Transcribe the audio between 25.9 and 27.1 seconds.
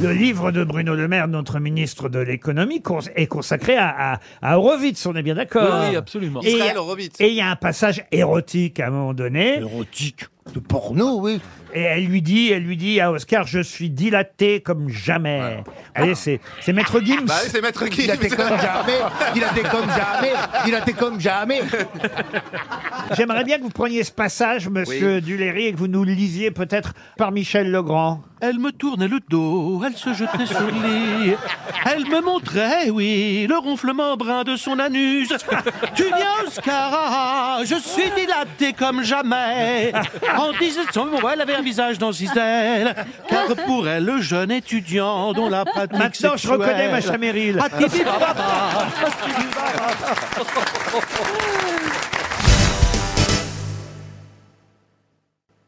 le lisiez peut-être